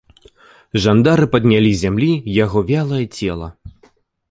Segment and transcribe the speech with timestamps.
[0.85, 2.09] Жандары паднялі з зямлі
[2.43, 3.47] яго вялае цела.